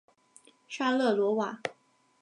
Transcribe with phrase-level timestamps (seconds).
[0.67, 1.61] 沙勒罗瓦。